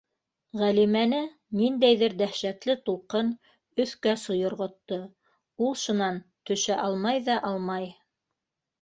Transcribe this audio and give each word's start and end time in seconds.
Ғәлимәне 0.59 1.19
ниндәйҙер 1.59 2.15
дәһшәтле 2.21 2.77
тулҡын 2.89 3.31
өҫкә 3.85 4.17
сойорғотто 4.25 5.01
ул 5.69 5.81
шунан 5.87 6.21
төшә 6.51 6.83
алмай 6.91 7.27
ҙа 7.33 7.41
алмай. 7.55 7.91